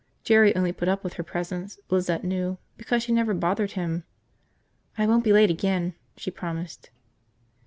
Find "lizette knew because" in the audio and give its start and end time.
1.91-3.03